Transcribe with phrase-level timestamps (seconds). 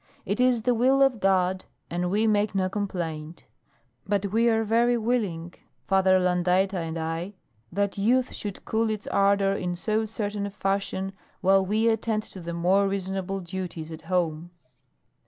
[0.25, 3.45] It is the will of God, and we make no complaint;
[4.07, 5.53] but we are very willing,
[5.85, 7.35] Father Landaeta and I,
[7.71, 12.39] that youth should cool its ardor in so certain a fashion while we attend to
[12.39, 14.49] the more reasonable duties at home."